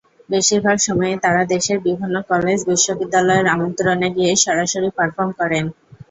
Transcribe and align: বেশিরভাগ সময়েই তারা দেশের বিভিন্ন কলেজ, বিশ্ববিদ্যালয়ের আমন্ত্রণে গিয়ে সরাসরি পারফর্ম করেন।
বেশিরভাগ 0.29 0.77
সময়েই 0.79 1.21
তারা 1.23 1.41
দেশের 1.53 1.77
বিভিন্ন 1.79 2.15
কলেজ, 2.29 2.59
বিশ্ববিদ্যালয়ের 2.67 3.47
আমন্ত্রণে 3.47 4.07
গিয়ে 4.15 4.31
সরাসরি 4.43 4.89
পারফর্ম 4.97 5.31
করেন। 5.39 5.65